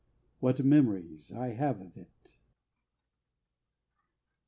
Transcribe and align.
What 0.39 0.63
memories... 0.63 1.29
have 1.29 1.79
I 1.79 1.85
of 1.85 1.95
it! 1.95 2.35